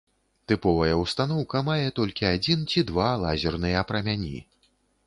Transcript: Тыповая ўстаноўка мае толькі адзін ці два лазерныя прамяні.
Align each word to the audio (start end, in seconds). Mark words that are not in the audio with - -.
Тыповая 0.51 0.95
ўстаноўка 1.01 1.61
мае 1.69 1.87
толькі 2.01 2.27
адзін 2.33 2.67
ці 2.75 2.87
два 2.93 3.07
лазерныя 3.27 3.87
прамяні. 3.93 4.37